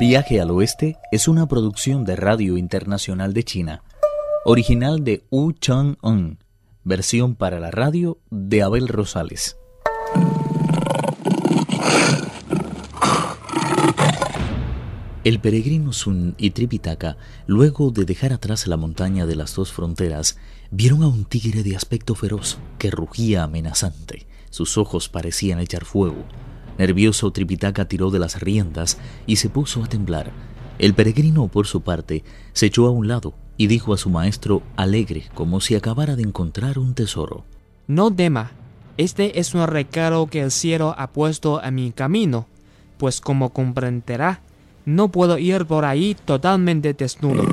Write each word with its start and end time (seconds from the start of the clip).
Viaje 0.00 0.40
al 0.40 0.50
Oeste 0.50 0.96
es 1.12 1.28
una 1.28 1.46
producción 1.46 2.06
de 2.06 2.16
Radio 2.16 2.56
Internacional 2.56 3.34
de 3.34 3.44
China, 3.44 3.82
original 4.46 5.04
de 5.04 5.26
Wu 5.30 5.52
Chang-un, 5.52 6.38
versión 6.84 7.34
para 7.34 7.60
la 7.60 7.70
radio 7.70 8.16
de 8.30 8.62
Abel 8.62 8.88
Rosales. 8.88 9.58
El 15.22 15.38
peregrino 15.38 15.92
Sun 15.92 16.34
y 16.38 16.52
Tripitaka, 16.52 17.18
luego 17.46 17.90
de 17.90 18.06
dejar 18.06 18.32
atrás 18.32 18.66
la 18.68 18.78
montaña 18.78 19.26
de 19.26 19.36
las 19.36 19.54
dos 19.54 19.70
fronteras, 19.70 20.38
vieron 20.70 21.02
a 21.02 21.08
un 21.08 21.26
tigre 21.26 21.62
de 21.62 21.76
aspecto 21.76 22.14
feroz 22.14 22.56
que 22.78 22.90
rugía 22.90 23.42
amenazante. 23.42 24.26
Sus 24.48 24.78
ojos 24.78 25.10
parecían 25.10 25.60
echar 25.60 25.84
fuego. 25.84 26.24
Nervioso, 26.80 27.30
Tripitaka 27.30 27.84
tiró 27.84 28.10
de 28.10 28.18
las 28.18 28.40
riendas 28.40 28.96
y 29.26 29.36
se 29.36 29.50
puso 29.50 29.84
a 29.84 29.86
temblar. 29.86 30.32
El 30.78 30.94
peregrino, 30.94 31.46
por 31.48 31.66
su 31.66 31.82
parte, 31.82 32.24
se 32.54 32.66
echó 32.66 32.86
a 32.86 32.90
un 32.90 33.06
lado 33.06 33.34
y 33.58 33.66
dijo 33.66 33.92
a 33.92 33.98
su 33.98 34.08
maestro, 34.08 34.62
alegre, 34.76 35.24
como 35.34 35.60
si 35.60 35.74
acabara 35.74 36.16
de 36.16 36.22
encontrar 36.22 36.78
un 36.78 36.94
tesoro. 36.94 37.44
No 37.86 38.10
tema, 38.10 38.52
este 38.96 39.38
es 39.40 39.54
un 39.54 39.66
recado 39.66 40.26
que 40.28 40.40
el 40.40 40.50
cielo 40.50 40.94
ha 40.96 41.08
puesto 41.08 41.62
a 41.62 41.70
mi 41.70 41.92
camino, 41.92 42.46
pues 42.96 43.20
como 43.20 43.50
comprenderá, 43.50 44.40
no 44.86 45.10
puedo 45.10 45.36
ir 45.36 45.66
por 45.66 45.84
ahí 45.84 46.16
totalmente 46.24 46.94
desnudo. 46.94 47.44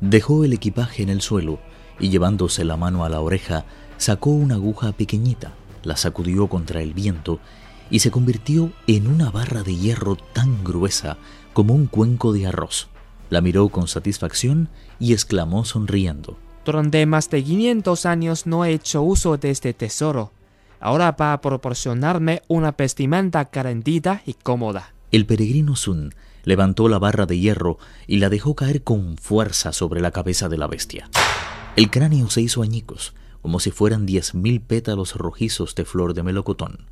Dejó 0.00 0.44
el 0.44 0.54
equipaje 0.54 1.04
en 1.04 1.08
el 1.10 1.20
suelo 1.20 1.60
y 2.00 2.08
llevándose 2.08 2.64
la 2.64 2.76
mano 2.76 3.04
a 3.04 3.08
la 3.08 3.20
oreja, 3.20 3.64
sacó 3.98 4.30
una 4.30 4.54
aguja 4.54 4.92
pequeñita, 4.92 5.52
la 5.82 5.96
sacudió 5.96 6.48
contra 6.48 6.82
el 6.82 6.94
viento 6.94 7.38
y 7.90 8.00
se 8.00 8.10
convirtió 8.10 8.72
en 8.86 9.06
una 9.06 9.30
barra 9.30 9.62
de 9.62 9.76
hierro 9.76 10.16
tan 10.16 10.64
gruesa 10.64 11.18
como 11.52 11.74
un 11.74 11.86
cuenco 11.86 12.32
de 12.32 12.46
arroz. 12.46 12.88
La 13.28 13.40
miró 13.40 13.68
con 13.68 13.88
satisfacción 13.88 14.68
y 14.98 15.12
exclamó 15.12 15.64
sonriendo. 15.64 16.36
Durante 16.64 17.04
más 17.06 17.30
de 17.30 17.42
500 17.42 18.06
años 18.06 18.46
no 18.46 18.64
he 18.64 18.72
hecho 18.72 19.02
uso 19.02 19.36
de 19.36 19.50
este 19.50 19.72
tesoro. 19.72 20.32
Ahora 20.78 21.12
va 21.12 21.32
a 21.32 21.40
proporcionarme 21.40 22.42
una 22.48 22.72
vestimenta 22.72 23.44
calentita 23.46 24.22
y 24.24 24.34
cómoda. 24.34 24.94
El 25.10 25.26
peregrino 25.26 25.76
Sun 25.76 26.14
levantó 26.44 26.88
la 26.88 26.98
barra 26.98 27.26
de 27.26 27.38
hierro 27.38 27.78
y 28.06 28.18
la 28.18 28.28
dejó 28.28 28.54
caer 28.54 28.82
con 28.82 29.16
fuerza 29.18 29.72
sobre 29.72 30.00
la 30.00 30.10
cabeza 30.10 30.48
de 30.48 30.58
la 30.58 30.66
bestia. 30.66 31.10
El 31.76 31.88
cráneo 31.88 32.28
se 32.30 32.42
hizo 32.42 32.62
añicos, 32.62 33.14
como 33.42 33.60
si 33.60 33.70
fueran 33.70 34.04
diez 34.04 34.34
mil 34.34 34.60
pétalos 34.60 35.14
rojizos 35.14 35.74
de 35.74 35.84
flor 35.84 36.14
de 36.14 36.22
melocotón. 36.22 36.86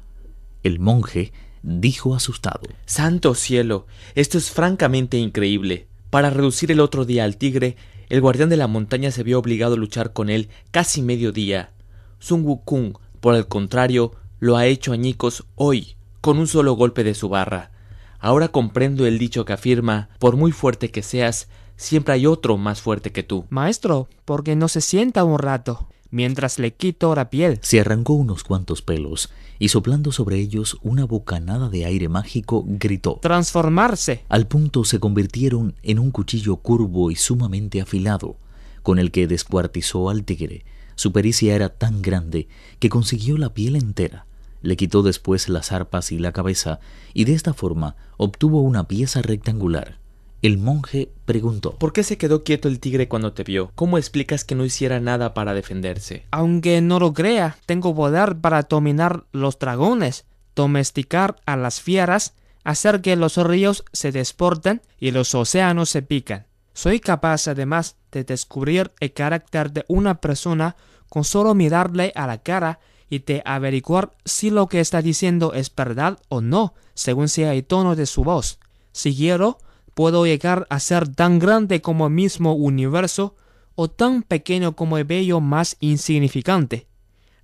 El 0.62 0.78
monje 0.78 1.32
dijo 1.62 2.14
asustado. 2.14 2.60
Santo 2.86 3.34
cielo, 3.34 3.86
esto 4.14 4.38
es 4.38 4.50
francamente 4.50 5.18
increíble. 5.18 5.88
Para 6.10 6.30
reducir 6.30 6.70
el 6.70 6.80
otro 6.80 7.04
día 7.04 7.24
al 7.24 7.36
tigre, 7.36 7.76
el 8.08 8.20
guardián 8.20 8.48
de 8.48 8.56
la 8.56 8.68
montaña 8.68 9.10
se 9.10 9.24
vio 9.24 9.38
obligado 9.38 9.74
a 9.74 9.78
luchar 9.78 10.12
con 10.12 10.30
él 10.30 10.48
casi 10.70 11.02
medio 11.02 11.32
día. 11.32 11.72
Sun 12.20 12.44
Wukong, 12.44 12.94
por 13.20 13.34
el 13.34 13.46
contrario, 13.46 14.12
lo 14.38 14.56
ha 14.56 14.66
hecho 14.66 14.92
añicos 14.92 15.44
hoy, 15.56 15.96
con 16.20 16.38
un 16.38 16.46
solo 16.46 16.74
golpe 16.74 17.04
de 17.04 17.14
su 17.14 17.28
barra. 17.28 17.72
Ahora 18.20 18.48
comprendo 18.48 19.06
el 19.06 19.18
dicho 19.18 19.44
que 19.44 19.52
afirma, 19.52 20.08
por 20.18 20.36
muy 20.36 20.52
fuerte 20.52 20.90
que 20.90 21.02
seas, 21.02 21.48
siempre 21.78 22.12
hay 22.12 22.26
otro 22.26 22.58
más 22.58 22.82
fuerte 22.82 23.10
que 23.12 23.22
tú. 23.22 23.46
Maestro, 23.48 24.08
porque 24.26 24.54
no 24.54 24.68
se 24.68 24.82
sienta 24.82 25.24
un 25.24 25.38
rato, 25.38 25.88
mientras 26.10 26.58
le 26.58 26.74
quito 26.74 27.14
la 27.14 27.30
piel. 27.30 27.58
Se 27.62 27.80
arrancó 27.80 28.12
unos 28.12 28.44
cuantos 28.44 28.82
pelos 28.82 29.30
y 29.58 29.68
soplando 29.68 30.12
sobre 30.12 30.36
ellos 30.36 30.76
una 30.82 31.04
bocanada 31.04 31.68
de 31.68 31.84
aire 31.84 32.08
mágico, 32.08 32.64
gritó 32.66 33.18
Transformarse. 33.22 34.24
Al 34.28 34.46
punto 34.46 34.84
se 34.84 35.00
convirtieron 35.00 35.74
en 35.82 35.98
un 35.98 36.10
cuchillo 36.10 36.56
curvo 36.56 37.10
y 37.10 37.16
sumamente 37.16 37.80
afilado, 37.80 38.36
con 38.82 38.98
el 38.98 39.10
que 39.10 39.26
descuartizó 39.26 40.10
al 40.10 40.24
tigre. 40.24 40.64
Su 40.94 41.12
pericia 41.12 41.54
era 41.54 41.68
tan 41.68 42.02
grande 42.02 42.48
que 42.78 42.88
consiguió 42.88 43.38
la 43.38 43.54
piel 43.54 43.76
entera. 43.76 44.26
Le 44.62 44.76
quitó 44.76 45.02
después 45.02 45.48
las 45.48 45.70
arpas 45.72 46.10
y 46.10 46.18
la 46.18 46.32
cabeza, 46.32 46.80
y 47.14 47.24
de 47.24 47.34
esta 47.34 47.54
forma 47.54 47.96
obtuvo 48.16 48.62
una 48.62 48.88
pieza 48.88 49.22
rectangular. 49.22 49.98
El 50.40 50.56
monje 50.56 51.10
preguntó 51.24 51.74
¿Por 51.74 51.92
qué 51.92 52.04
se 52.04 52.16
quedó 52.16 52.44
quieto 52.44 52.68
el 52.68 52.78
tigre 52.78 53.08
cuando 53.08 53.32
te 53.32 53.42
vio? 53.42 53.72
¿Cómo 53.74 53.98
explicas 53.98 54.44
que 54.44 54.54
no 54.54 54.64
hiciera 54.64 55.00
nada 55.00 55.34
para 55.34 55.52
defenderse? 55.52 56.26
Aunque 56.30 56.80
no 56.80 57.00
lo 57.00 57.12
crea, 57.12 57.58
tengo 57.66 57.92
poder 57.94 58.36
para 58.36 58.62
dominar 58.62 59.24
los 59.32 59.58
dragones, 59.58 60.26
domesticar 60.54 61.36
a 61.44 61.56
las 61.56 61.80
fieras, 61.80 62.34
hacer 62.62 63.00
que 63.00 63.16
los 63.16 63.36
ríos 63.36 63.84
se 63.92 64.12
desporten 64.12 64.80
y 65.00 65.10
los 65.10 65.34
océanos 65.34 65.90
se 65.90 66.02
pican. 66.02 66.46
Soy 66.72 67.00
capaz 67.00 67.48
además 67.48 67.96
de 68.12 68.22
descubrir 68.22 68.92
el 69.00 69.12
carácter 69.12 69.72
de 69.72 69.84
una 69.88 70.20
persona 70.20 70.76
con 71.08 71.24
solo 71.24 71.54
mirarle 71.54 72.12
a 72.14 72.28
la 72.28 72.38
cara 72.38 72.78
y 73.10 73.18
de 73.20 73.42
averiguar 73.44 74.12
si 74.24 74.50
lo 74.50 74.68
que 74.68 74.78
está 74.78 75.02
diciendo 75.02 75.52
es 75.54 75.74
verdad 75.74 76.20
o 76.28 76.40
no, 76.40 76.74
según 76.94 77.28
sea 77.28 77.54
el 77.54 77.64
tono 77.64 77.96
de 77.96 78.06
su 78.06 78.22
voz. 78.22 78.60
Si 78.92 79.16
quiero, 79.16 79.58
puedo 79.98 80.26
llegar 80.26 80.64
a 80.70 80.78
ser 80.78 81.12
tan 81.12 81.40
grande 81.40 81.82
como 81.82 82.06
el 82.06 82.12
mismo 82.12 82.52
universo 82.52 83.34
o 83.74 83.88
tan 83.88 84.22
pequeño 84.22 84.76
como 84.76 84.96
el 84.96 85.02
bello 85.02 85.40
más 85.40 85.76
insignificante. 85.80 86.86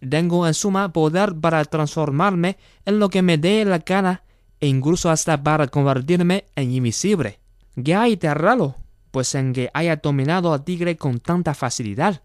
Tengo 0.09 0.47
en 0.47 0.54
suma 0.54 0.92
poder 0.92 1.34
para 1.34 1.65
transformarme 1.65 2.56
en 2.84 3.00
lo 3.00 3.09
que 3.09 3.22
me 3.22 3.38
dé 3.38 3.65
la 3.65 3.81
cara 3.81 4.22
e 4.60 4.69
incluso 4.69 5.10
hasta 5.10 5.42
para 5.42 5.66
convertirme 5.66 6.44
en 6.54 6.70
invisible. 6.70 7.41
¿Qué 7.84 7.97
hay 7.97 8.15
de 8.15 8.32
raro? 8.32 8.76
Pues 9.10 9.34
en 9.34 9.53
que 9.53 9.69
haya 9.75 9.97
dominado 9.97 10.53
al 10.53 10.62
tigre 10.62 10.97
con 10.97 11.19
tanta 11.19 11.54
facilidad. 11.54 12.22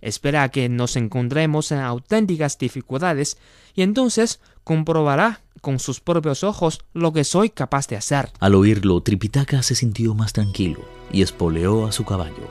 Espera 0.00 0.48
que 0.48 0.68
nos 0.68 0.96
encontremos 0.96 1.70
en 1.70 1.78
auténticas 1.78 2.58
dificultades 2.58 3.38
y 3.76 3.82
entonces 3.82 4.40
comprobará 4.64 5.40
con 5.62 5.78
sus 5.78 6.00
propios 6.00 6.44
ojos 6.44 6.80
lo 6.92 7.14
que 7.14 7.24
soy 7.24 7.48
capaz 7.48 7.88
de 7.88 7.96
hacer. 7.96 8.30
Al 8.40 8.54
oírlo, 8.54 9.00
Tripitaka 9.00 9.62
se 9.62 9.74
sintió 9.74 10.14
más 10.14 10.34
tranquilo 10.34 10.80
y 11.10 11.22
espoleó 11.22 11.86
a 11.86 11.92
su 11.92 12.04
caballo. 12.04 12.48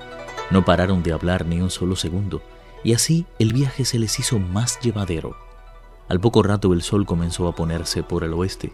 No 0.50 0.66
pararon 0.66 1.04
de 1.04 1.12
hablar 1.12 1.46
ni 1.46 1.62
un 1.62 1.70
solo 1.70 1.96
segundo, 1.96 2.42
y 2.84 2.94
así 2.94 3.26
el 3.38 3.54
viaje 3.54 3.86
se 3.86 4.00
les 4.00 4.18
hizo 4.18 4.40
más 4.40 4.80
llevadero. 4.80 5.36
Al 6.08 6.20
poco 6.20 6.42
rato 6.42 6.74
el 6.74 6.82
sol 6.82 7.06
comenzó 7.06 7.48
a 7.48 7.56
ponerse 7.56 8.02
por 8.02 8.24
el 8.24 8.34
oeste, 8.34 8.74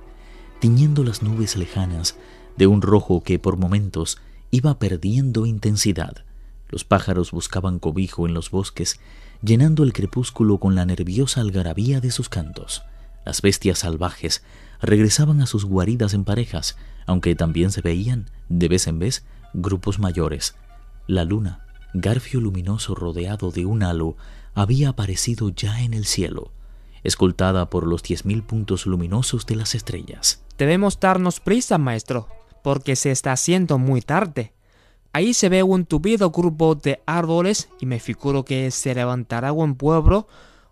tiñendo 0.59 1.03
las 1.03 1.21
nubes 1.21 1.57
lejanas 1.57 2.15
de 2.57 2.67
un 2.67 2.81
rojo 2.81 3.23
que 3.23 3.39
por 3.39 3.57
momentos 3.57 4.19
iba 4.51 4.77
perdiendo 4.79 5.45
intensidad. 5.45 6.25
Los 6.69 6.83
pájaros 6.83 7.31
buscaban 7.31 7.79
cobijo 7.79 8.27
en 8.27 8.33
los 8.33 8.51
bosques, 8.51 8.99
llenando 9.41 9.83
el 9.83 9.93
crepúsculo 9.93 10.59
con 10.59 10.75
la 10.75 10.85
nerviosa 10.85 11.41
algarabía 11.41 12.01
de 12.01 12.11
sus 12.11 12.29
cantos. 12.29 12.83
Las 13.27 13.41
bestias 13.41 13.79
salvajes 13.79 14.41
regresaban 14.79 15.41
a 15.41 15.47
sus 15.47 15.65
guaridas 15.65 16.13
en 16.13 16.23
parejas, 16.23 16.77
aunque 17.05 17.35
también 17.35 17.71
se 17.71 17.81
veían, 17.81 18.29
de 18.47 18.69
vez 18.69 18.87
en 18.87 18.99
vez, 18.99 19.25
grupos 19.53 19.99
mayores. 19.99 20.55
La 21.07 21.25
luna, 21.25 21.65
garfio 21.93 22.39
luminoso 22.39 22.95
rodeado 22.95 23.51
de 23.51 23.65
un 23.65 23.83
halo, 23.83 24.15
había 24.55 24.87
aparecido 24.87 25.49
ya 25.49 25.81
en 25.81 25.93
el 25.93 26.05
cielo, 26.05 26.53
escoltada 27.03 27.69
por 27.69 27.85
los 27.85 28.01
diez 28.01 28.23
mil 28.23 28.43
puntos 28.43 28.85
luminosos 28.85 29.45
de 29.45 29.57
las 29.57 29.75
estrellas. 29.75 30.41
Debemos 30.57 30.97
darnos 30.97 31.41
prisa, 31.41 31.77
maestro, 31.77 32.29
porque 32.63 32.95
se 32.95 33.11
está 33.11 33.33
haciendo 33.33 33.77
muy 33.77 33.99
tarde. 33.99 34.53
Ahí 35.11 35.33
se 35.33 35.49
ve 35.49 35.63
un 35.63 35.85
tupido 35.85 36.31
grupo 36.31 36.75
de 36.75 37.01
árboles 37.05 37.67
y 37.81 37.87
me 37.87 37.99
figuro 37.99 38.45
que 38.45 38.71
se 38.71 38.95
levantará 38.95 39.51
un 39.51 39.75
pueblo 39.75 40.29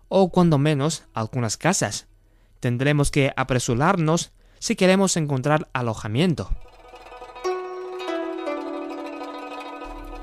o 0.08 0.30
cuando 0.30 0.56
menos 0.56 1.02
algunas 1.12 1.58
casas. 1.58 2.06
Tendremos 2.60 3.10
que 3.10 3.32
apresurarnos 3.36 4.32
si 4.58 4.76
queremos 4.76 5.16
encontrar 5.16 5.68
alojamiento. 5.72 6.50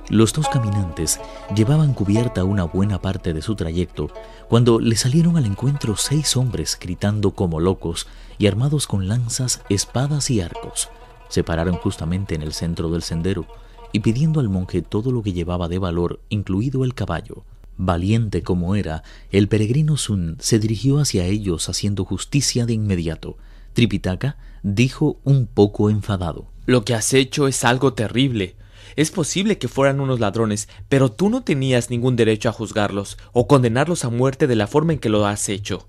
Los 0.10 0.34
dos 0.34 0.48
caminantes 0.50 1.20
llevaban 1.56 1.94
cubierta 1.94 2.44
una 2.44 2.66
buena 2.66 3.02
parte 3.02 3.34
de 3.34 3.42
su 3.42 3.56
trayecto 3.56 4.12
cuando 4.50 4.80
le 4.80 4.96
salieron 4.96 5.38
al 5.38 5.46
encuentro 5.46 5.96
seis 5.96 6.36
hombres 6.36 6.78
gritando 6.80 7.32
como 7.32 7.60
locos 7.60 8.08
y 8.38 8.48
armados 8.48 8.86
con 8.86 9.08
lanzas, 9.08 9.64
espadas 9.70 10.30
y 10.30 10.42
arcos. 10.42 10.90
Se 11.30 11.44
pararon 11.44 11.78
justamente 11.78 12.36
en 12.36 12.42
el 12.42 12.54
centro 12.54 12.90
del 12.90 13.02
sendero 13.02 13.48
y 13.92 14.02
pidiendo 14.02 14.40
al 14.40 14.50
monje 14.50 14.82
todo 14.82 15.12
lo 15.12 15.24
que 15.24 15.34
llevaba 15.34 15.68
de 15.68 15.80
valor, 15.80 16.20
incluido 16.30 16.84
el 16.84 16.94
caballo. 16.94 17.46
Valiente 17.78 18.44
como 18.44 18.76
era, 18.76 19.04
el 19.32 19.48
peregrino 19.48 19.98
Sun 19.98 20.38
se 20.40 20.60
dirigió 20.60 21.00
hacia 21.00 21.26
ellos 21.26 21.70
haciendo 21.70 22.06
justicia 22.06 22.66
de 22.66 22.74
inmediato. 22.74 23.38
Tripitaka 23.74 24.38
dijo 24.62 25.20
un 25.24 25.48
poco 25.48 25.90
enfadado. 25.90 26.48
Lo 26.66 26.86
que 26.86 26.94
has 26.94 27.14
hecho 27.14 27.48
es 27.48 27.64
algo 27.64 27.94
terrible. 27.94 28.56
Es 28.96 29.10
posible 29.10 29.58
que 29.58 29.68
fueran 29.68 30.00
unos 30.00 30.20
ladrones, 30.20 30.70
pero 30.88 31.12
tú 31.12 31.30
no 31.30 31.44
tenías 31.44 31.90
ningún 31.90 32.16
derecho 32.16 32.50
a 32.50 32.54
juzgarlos 32.54 33.18
o 33.32 33.48
condenarlos 33.48 34.06
a 34.06 34.10
muerte 34.10 34.46
de 34.48 34.56
la 34.56 34.68
forma 34.68 34.94
en 34.94 35.00
que 35.00 35.10
lo 35.10 35.26
has 35.26 35.50
hecho. 35.50 35.88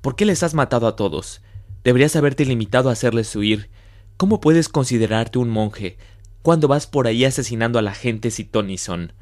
¿Por 0.00 0.16
qué 0.16 0.24
les 0.24 0.42
has 0.42 0.54
matado 0.54 0.86
a 0.86 0.96
todos? 0.96 1.42
Deberías 1.84 2.16
haberte 2.16 2.44
limitado 2.44 2.88
a 2.88 2.92
hacerles 2.92 3.34
huir. 3.36 3.68
¿Cómo 4.16 4.40
puedes 4.40 4.68
considerarte 4.68 5.38
un 5.38 5.50
monje 5.50 5.98
cuando 6.42 6.68
vas 6.68 6.86
por 6.86 7.06
ahí 7.06 7.24
asesinando 7.24 7.78
a 7.78 7.82
la 7.82 7.92
gente 7.92 8.30
si 8.30 8.44
Tonison? 8.44 9.12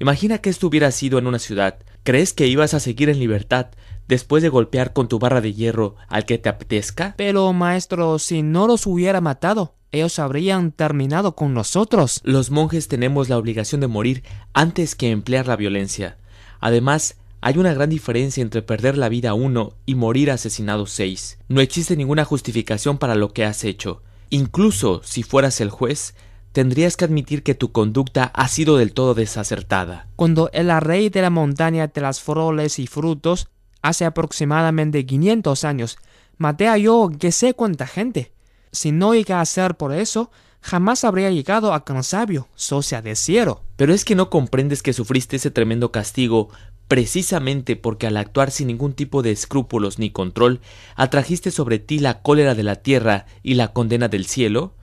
Imagina 0.00 0.38
que 0.38 0.50
esto 0.50 0.66
hubiera 0.66 0.90
sido 0.90 1.18
en 1.18 1.26
una 1.26 1.38
ciudad. 1.38 1.78
¿Crees 2.04 2.32
que 2.32 2.46
ibas 2.46 2.72
a 2.74 2.80
seguir 2.80 3.08
en 3.08 3.18
libertad 3.18 3.68
después 4.06 4.42
de 4.42 4.48
golpear 4.48 4.92
con 4.92 5.08
tu 5.08 5.18
barra 5.18 5.40
de 5.40 5.52
hierro 5.52 5.96
al 6.08 6.24
que 6.24 6.38
te 6.38 6.48
apetezca? 6.48 7.14
Pero, 7.16 7.52
maestro, 7.52 8.18
si 8.18 8.42
no 8.42 8.66
los 8.66 8.86
hubiera 8.86 9.20
matado, 9.20 9.74
ellos 9.90 10.18
habrían 10.18 10.70
terminado 10.72 11.34
con 11.34 11.52
nosotros. 11.52 12.20
Los 12.22 12.50
monjes 12.50 12.88
tenemos 12.88 13.28
la 13.28 13.38
obligación 13.38 13.80
de 13.80 13.88
morir 13.88 14.22
antes 14.52 14.94
que 14.94 15.10
emplear 15.10 15.46
la 15.46 15.56
violencia. 15.56 16.16
Además, 16.60 17.16
hay 17.40 17.58
una 17.58 17.72
gran 17.72 17.90
diferencia 17.90 18.42
entre 18.42 18.62
perder 18.62 18.98
la 18.98 19.08
vida 19.08 19.34
uno 19.34 19.74
y 19.86 19.94
morir 19.94 20.30
asesinado 20.30 20.86
seis. 20.86 21.38
No 21.48 21.60
existe 21.60 21.96
ninguna 21.96 22.24
justificación 22.24 22.98
para 22.98 23.14
lo 23.14 23.32
que 23.32 23.44
has 23.44 23.64
hecho. 23.64 24.02
Incluso 24.30 25.00
si 25.04 25.22
fueras 25.22 25.60
el 25.60 25.70
juez, 25.70 26.14
tendrías 26.52 26.96
que 26.96 27.04
admitir 27.04 27.42
que 27.42 27.54
tu 27.54 27.72
conducta 27.72 28.24
ha 28.24 28.48
sido 28.48 28.76
del 28.76 28.92
todo 28.92 29.14
desacertada. 29.14 30.08
Cuando 30.16 30.50
el 30.52 30.70
rey 30.80 31.08
de 31.08 31.22
la 31.22 31.30
montaña 31.30 31.86
de 31.86 32.00
las 32.00 32.20
flores 32.20 32.78
y 32.78 32.86
frutos, 32.86 33.48
hace 33.82 34.04
aproximadamente 34.04 35.04
500 35.06 35.64
años, 35.64 35.98
maté 36.36 36.68
a 36.68 36.78
yo 36.78 37.10
que 37.18 37.32
sé 37.32 37.54
cuánta 37.54 37.86
gente. 37.86 38.32
Si 38.72 38.92
no 38.92 39.14
llega 39.14 39.40
a 39.40 39.46
ser 39.46 39.76
por 39.76 39.92
eso, 39.92 40.30
jamás 40.60 41.04
habría 41.04 41.30
llegado 41.30 41.72
a 41.72 41.84
Cansabio, 41.84 42.48
socia 42.54 43.02
de 43.02 43.16
Cielo. 43.16 43.62
Pero 43.76 43.94
es 43.94 44.04
que 44.04 44.14
no 44.14 44.30
comprendes 44.30 44.82
que 44.82 44.92
sufriste 44.92 45.36
ese 45.36 45.50
tremendo 45.50 45.92
castigo 45.92 46.48
precisamente 46.88 47.76
porque 47.76 48.06
al 48.06 48.16
actuar 48.16 48.50
sin 48.50 48.68
ningún 48.68 48.94
tipo 48.94 49.22
de 49.22 49.30
escrúpulos 49.30 49.98
ni 49.98 50.10
control, 50.10 50.60
atrajiste 50.96 51.50
sobre 51.50 51.78
ti 51.78 51.98
la 51.98 52.22
cólera 52.22 52.54
de 52.54 52.62
la 52.62 52.76
tierra 52.76 53.26
y 53.42 53.54
la 53.54 53.72
condena 53.74 54.08
del 54.08 54.24
cielo? 54.24 54.74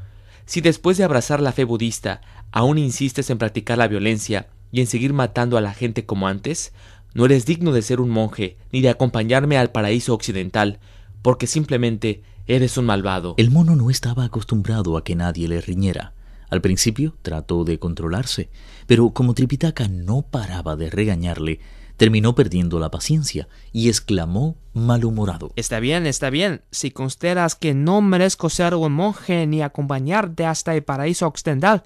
Si 0.45 0.61
después 0.61 0.97
de 0.97 1.03
abrazar 1.03 1.41
la 1.41 1.51
fe 1.51 1.63
budista 1.63 2.21
aún 2.51 2.77
insistes 2.77 3.29
en 3.29 3.37
practicar 3.37 3.77
la 3.77 3.87
violencia 3.87 4.47
y 4.71 4.81
en 4.81 4.87
seguir 4.87 5.13
matando 5.13 5.57
a 5.57 5.61
la 5.61 5.73
gente 5.73 6.05
como 6.05 6.27
antes, 6.27 6.73
no 7.13 7.25
eres 7.25 7.45
digno 7.45 7.71
de 7.71 7.81
ser 7.81 7.99
un 7.99 8.09
monje 8.09 8.57
ni 8.71 8.81
de 8.81 8.89
acompañarme 8.89 9.57
al 9.57 9.71
paraíso 9.71 10.13
occidental, 10.13 10.79
porque 11.21 11.47
simplemente 11.47 12.23
Eres 12.47 12.77
un 12.77 12.85
malvado. 12.85 13.33
El 13.37 13.49
mono 13.49 13.75
no 13.75 13.89
estaba 13.89 14.23
acostumbrado 14.23 14.97
a 14.97 15.03
que 15.03 15.15
nadie 15.15 15.47
le 15.47 15.61
riñera. 15.61 16.13
Al 16.51 16.61
principio 16.61 17.15
trató 17.23 17.63
de 17.63 17.79
controlarse, 17.79 18.51
pero 18.85 19.09
como 19.13 19.33
Tripitaka 19.33 19.87
no 19.87 20.21
paraba 20.21 20.75
de 20.75 20.91
regañarle, 20.91 21.59
terminó 21.97 22.35
perdiendo 22.35 22.79
la 22.79 22.91
paciencia 22.91 23.47
y 23.71 23.87
exclamó 23.87 24.57
malhumorado. 24.73 25.51
Está 25.55 25.79
bien, 25.79 26.05
está 26.05 26.29
bien. 26.29 26.61
Si 26.71 26.91
consideras 26.91 27.55
que 27.55 27.73
no 27.73 28.01
merezco 28.01 28.49
ser 28.49 28.75
un 28.75 28.93
monje 28.93 29.47
ni 29.47 29.61
acompañarte 29.61 30.45
hasta 30.45 30.75
el 30.75 30.83
paraíso 30.83 31.27
occidental, 31.27 31.83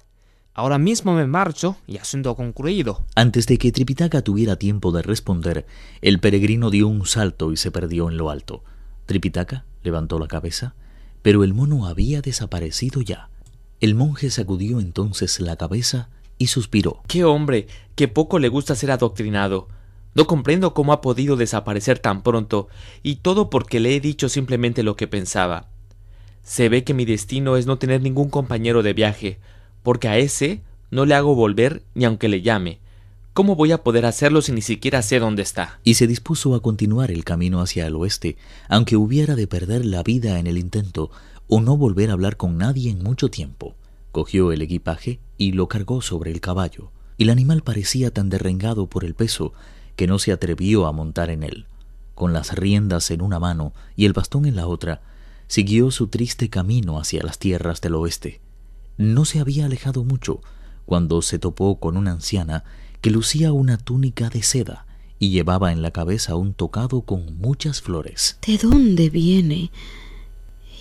ahora 0.54 0.78
mismo 0.78 1.14
me 1.14 1.26
marcho 1.26 1.76
y 1.86 1.98
asunto 1.98 2.34
concluido. 2.34 3.04
Antes 3.14 3.46
de 3.46 3.58
que 3.58 3.72
Tripitaka 3.72 4.22
tuviera 4.22 4.56
tiempo 4.56 4.92
de 4.92 5.02
responder, 5.02 5.66
el 6.02 6.18
peregrino 6.18 6.70
dio 6.70 6.88
un 6.88 7.06
salto 7.06 7.52
y 7.52 7.56
se 7.56 7.70
perdió 7.70 8.08
en 8.08 8.16
lo 8.16 8.30
alto. 8.30 8.64
Tripitaka 9.06 9.64
levantó 9.82 10.18
la 10.18 10.28
cabeza, 10.28 10.74
pero 11.22 11.44
el 11.44 11.54
mono 11.54 11.86
había 11.86 12.20
desaparecido 12.20 13.00
ya. 13.00 13.30
El 13.80 13.94
monje 13.94 14.30
sacudió 14.30 14.80
entonces 14.80 15.40
la 15.40 15.56
cabeza 15.56 16.10
y 16.36 16.48
suspiró. 16.48 17.02
¡Qué 17.06 17.24
hombre! 17.24 17.66
¡Qué 17.94 18.08
poco 18.08 18.38
le 18.38 18.48
gusta 18.48 18.74
ser 18.74 18.90
adoctrinado! 18.90 19.68
No 20.14 20.26
comprendo 20.26 20.74
cómo 20.74 20.92
ha 20.92 21.00
podido 21.00 21.36
desaparecer 21.36 21.98
tan 21.98 22.22
pronto, 22.22 22.68
y 23.02 23.16
todo 23.16 23.50
porque 23.50 23.80
le 23.80 23.94
he 23.94 24.00
dicho 24.00 24.28
simplemente 24.28 24.82
lo 24.82 24.96
que 24.96 25.06
pensaba. 25.06 25.68
Se 26.42 26.68
ve 26.68 26.84
que 26.84 26.94
mi 26.94 27.04
destino 27.04 27.56
es 27.56 27.66
no 27.66 27.78
tener 27.78 28.02
ningún 28.02 28.30
compañero 28.30 28.82
de 28.82 28.92
viaje, 28.92 29.38
porque 29.82 30.08
a 30.08 30.18
ese 30.18 30.62
no 30.90 31.04
le 31.04 31.14
hago 31.14 31.34
volver 31.34 31.82
ni 31.94 32.04
aunque 32.04 32.28
le 32.28 32.42
llame, 32.42 32.80
¿Cómo 33.32 33.54
voy 33.54 33.70
a 33.70 33.84
poder 33.84 34.06
hacerlo 34.06 34.42
si 34.42 34.50
ni 34.50 34.60
siquiera 34.60 35.02
sé 35.02 35.20
dónde 35.20 35.42
está? 35.42 35.78
Y 35.84 35.94
se 35.94 36.08
dispuso 36.08 36.56
a 36.56 36.60
continuar 36.60 37.12
el 37.12 37.22
camino 37.22 37.60
hacia 37.60 37.86
el 37.86 37.94
oeste, 37.94 38.36
aunque 38.68 38.96
hubiera 38.96 39.36
de 39.36 39.46
perder 39.46 39.86
la 39.86 40.02
vida 40.02 40.40
en 40.40 40.48
el 40.48 40.58
intento 40.58 41.12
o 41.46 41.60
no 41.60 41.76
volver 41.76 42.10
a 42.10 42.14
hablar 42.14 42.36
con 42.36 42.58
nadie 42.58 42.90
en 42.90 43.04
mucho 43.04 43.30
tiempo. 43.30 43.76
Cogió 44.10 44.50
el 44.50 44.62
equipaje 44.62 45.20
y 45.38 45.52
lo 45.52 45.68
cargó 45.68 46.02
sobre 46.02 46.32
el 46.32 46.40
caballo. 46.40 46.90
El 47.18 47.30
animal 47.30 47.62
parecía 47.62 48.10
tan 48.10 48.30
derrengado 48.30 48.88
por 48.88 49.04
el 49.04 49.14
peso 49.14 49.52
que 49.96 50.06
no 50.06 50.18
se 50.18 50.32
atrevió 50.32 50.86
a 50.86 50.92
montar 50.92 51.30
en 51.30 51.42
él. 51.42 51.66
Con 52.14 52.32
las 52.32 52.54
riendas 52.54 53.10
en 53.10 53.22
una 53.22 53.38
mano 53.38 53.72
y 53.96 54.06
el 54.06 54.12
bastón 54.12 54.46
en 54.46 54.56
la 54.56 54.66
otra, 54.66 55.02
siguió 55.46 55.90
su 55.90 56.08
triste 56.08 56.48
camino 56.48 56.98
hacia 56.98 57.22
las 57.22 57.38
tierras 57.38 57.80
del 57.80 57.94
oeste. 57.94 58.40
No 58.98 59.24
se 59.24 59.40
había 59.40 59.66
alejado 59.66 60.04
mucho 60.04 60.40
cuando 60.86 61.22
se 61.22 61.38
topó 61.38 61.80
con 61.80 61.96
una 61.96 62.12
anciana 62.12 62.64
que 63.00 63.10
lucía 63.10 63.52
una 63.52 63.78
túnica 63.78 64.28
de 64.28 64.42
seda 64.42 64.86
y 65.18 65.30
llevaba 65.30 65.72
en 65.72 65.82
la 65.82 65.90
cabeza 65.90 66.34
un 66.34 66.54
tocado 66.54 67.02
con 67.02 67.38
muchas 67.38 67.80
flores. 67.80 68.38
¿De 68.46 68.58
dónde 68.58 69.10
viene? 69.10 69.70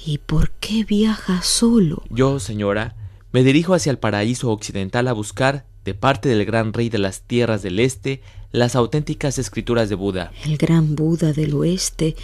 ¿Y 0.06 0.18
por 0.20 0.52
qué 0.52 0.84
viaja 0.84 1.42
solo? 1.42 2.04
Yo, 2.10 2.40
señora, 2.40 2.96
me 3.32 3.44
dirijo 3.44 3.74
hacia 3.74 3.92
el 3.92 4.00
paraíso 4.00 4.50
occidental 4.50 5.08
a 5.08 5.14
buscar, 5.14 5.66
de 5.84 5.94
parte 5.94 6.30
del 6.30 6.46
gran 6.46 6.74
rey 6.74 6.90
de 6.90 6.98
las 6.98 7.22
tierras 7.22 7.62
del 7.62 7.80
este, 7.80 8.22
las 8.52 8.76
auténticas 8.76 9.38
escrituras 9.38 9.90
de 9.90 9.96
Buda. 9.96 10.32
El 10.46 10.58
gran 10.58 10.96
Buda 10.96 11.34
del 11.34 11.54
oeste 11.54 12.16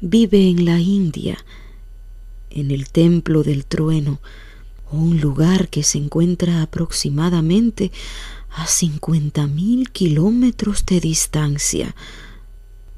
vive 0.00 0.48
en 0.48 0.64
la 0.64 0.78
India, 0.78 1.38
en 2.50 2.70
el 2.70 2.90
templo 2.90 3.42
del 3.42 3.64
trueno, 3.64 4.20
un 4.92 5.20
lugar 5.20 5.68
que 5.68 5.82
se 5.82 5.98
encuentra 5.98 6.62
aproximadamente 6.62 7.90
a 8.50 8.66
cincuenta 8.66 9.46
mil 9.46 9.90
kilómetros 9.90 10.86
de 10.86 11.00
distancia. 11.00 11.94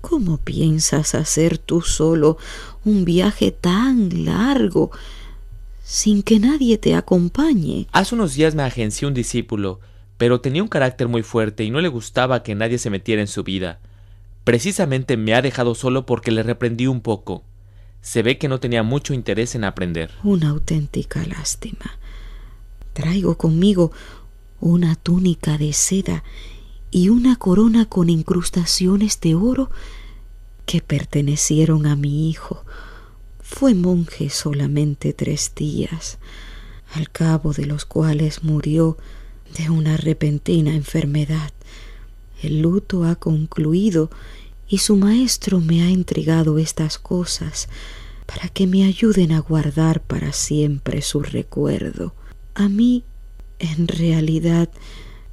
¿Cómo 0.02 0.36
piensas 0.36 1.14
hacer 1.14 1.58
tú 1.58 1.80
solo 1.80 2.36
un 2.84 3.04
viaje 3.04 3.50
tan 3.50 4.26
largo 4.26 4.90
sin 5.82 6.22
que 6.22 6.38
nadie 6.38 6.76
te 6.76 6.94
acompañe? 6.94 7.86
Hace 7.92 8.14
unos 8.14 8.34
días 8.34 8.54
me 8.54 8.62
agenció 8.62 9.08
un 9.08 9.14
discípulo, 9.14 9.80
pero 10.18 10.40
tenía 10.40 10.62
un 10.62 10.68
carácter 10.68 11.08
muy 11.08 11.22
fuerte 11.22 11.64
y 11.64 11.70
no 11.70 11.80
le 11.80 11.88
gustaba 11.88 12.42
que 12.42 12.54
nadie 12.54 12.78
se 12.78 12.90
metiera 12.90 13.20
en 13.20 13.28
su 13.28 13.44
vida. 13.44 13.80
Precisamente 14.44 15.16
me 15.16 15.34
ha 15.34 15.42
dejado 15.42 15.74
solo 15.74 16.06
porque 16.06 16.30
le 16.30 16.42
reprendí 16.42 16.86
un 16.86 17.00
poco. 17.00 17.42
Se 18.00 18.22
ve 18.22 18.38
que 18.38 18.48
no 18.48 18.60
tenía 18.60 18.82
mucho 18.82 19.12
interés 19.12 19.54
en 19.54 19.64
aprender. 19.64 20.12
Una 20.22 20.50
auténtica 20.50 21.24
lástima. 21.26 21.98
Traigo 22.92 23.36
conmigo 23.36 23.92
una 24.60 24.94
túnica 24.94 25.58
de 25.58 25.72
seda 25.72 26.22
y 26.90 27.08
una 27.08 27.36
corona 27.36 27.86
con 27.86 28.08
incrustaciones 28.08 29.20
de 29.20 29.34
oro 29.34 29.70
que 30.64 30.80
pertenecieron 30.80 31.86
a 31.86 31.96
mi 31.96 32.30
hijo. 32.30 32.64
Fue 33.40 33.74
monje 33.74 34.30
solamente 34.30 35.12
tres 35.12 35.52
días, 35.54 36.18
al 36.94 37.10
cabo 37.10 37.52
de 37.52 37.66
los 37.66 37.84
cuales 37.84 38.42
murió 38.44 38.96
de 39.56 39.70
una 39.70 39.96
repentina 39.96 40.74
enfermedad. 40.74 41.52
El 42.42 42.60
luto 42.60 43.04
ha 43.04 43.16
concluido 43.16 44.10
y 44.68 44.78
su 44.78 44.96
maestro 44.96 45.60
me 45.60 45.82
ha 45.82 45.88
entregado 45.88 46.58
estas 46.58 46.98
cosas 46.98 47.68
para 48.26 48.48
que 48.48 48.66
me 48.66 48.84
ayuden 48.84 49.32
a 49.32 49.40
guardar 49.40 50.00
para 50.00 50.32
siempre 50.32 51.02
su 51.02 51.22
recuerdo. 51.22 52.14
A 52.54 52.68
mí 52.68 53.04
en 53.58 53.88
realidad 53.88 54.68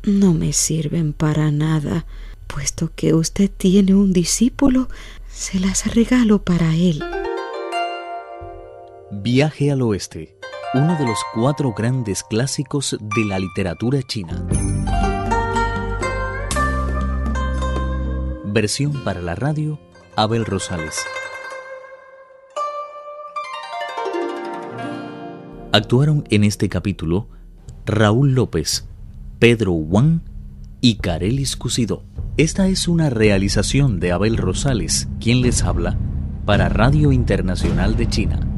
no 0.03 0.33
me 0.33 0.53
sirven 0.53 1.13
para 1.13 1.51
nada. 1.51 2.05
Puesto 2.47 2.91
que 2.95 3.13
usted 3.13 3.49
tiene 3.49 3.95
un 3.95 4.13
discípulo, 4.13 4.89
se 5.31 5.59
las 5.59 5.93
regalo 5.95 6.43
para 6.43 6.75
él. 6.75 7.03
Viaje 9.11 9.71
al 9.71 9.81
Oeste, 9.81 10.35
uno 10.75 10.95
de 10.97 11.05
los 11.05 11.19
cuatro 11.35 11.71
grandes 11.71 12.23
clásicos 12.23 12.97
de 12.99 13.25
la 13.25 13.37
literatura 13.37 14.01
china. 14.01 14.43
Versión 18.45 19.03
para 19.03 19.21
la 19.21 19.35
radio, 19.35 19.79
Abel 20.15 20.45
Rosales. 20.45 20.97
Actuaron 25.71 26.23
en 26.31 26.43
este 26.43 26.69
capítulo 26.69 27.27
Raúl 27.85 28.33
López, 28.33 28.87
Pedro 29.37 29.73
Wang 29.73 30.21
y 30.81 30.95
Carelis 30.95 31.55
Cusido. 31.55 32.03
Esta 32.37 32.67
es 32.67 32.87
una 32.87 33.11
realización 33.11 33.99
de 33.99 34.11
Abel 34.11 34.37
Rosales, 34.37 35.07
quien 35.19 35.41
les 35.41 35.63
habla, 35.63 35.97
para 36.45 36.67
Radio 36.67 37.11
Internacional 37.11 37.95
de 37.95 38.09
China. 38.09 38.52